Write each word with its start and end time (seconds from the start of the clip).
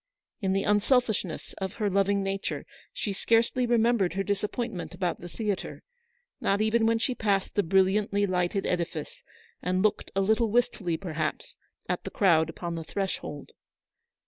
In 0.41 0.53
the 0.53 0.63
unselfishness 0.63 1.53
of 1.59 1.73
her 1.75 1.87
loving 1.87 2.23
nature 2.23 2.65
she 2.91 3.13
scarcely 3.13 3.67
remembered 3.67 4.13
her 4.13 4.23
disappointment 4.23 4.95
about 4.95 5.21
the 5.21 5.29
theatre: 5.29 5.83
not 6.39 6.59
even 6.59 6.87
when 6.87 6.97
she 6.97 7.13
passed 7.13 7.53
the 7.53 7.61
brilliantly 7.61 8.25
lighted 8.25 8.63
94 8.63 8.69
Eleanor's 8.71 8.87
victory. 8.87 9.01
edifice, 9.03 9.23
and 9.61 9.81
looked, 9.83 10.11
a 10.15 10.21
little 10.21 10.49
wistfully 10.49 10.97
perhaps, 10.97 11.55
at 11.87 12.03
the 12.03 12.09
crowd 12.09 12.49
upon 12.49 12.73
the 12.73 12.83
threshold. 12.83 13.51